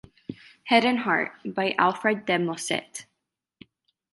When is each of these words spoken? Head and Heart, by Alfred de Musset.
Head 0.63 0.83
and 0.83 0.97
Heart, 0.97 1.53
by 1.53 1.75
Alfred 1.77 2.25
de 2.25 2.39
Musset. 2.39 3.05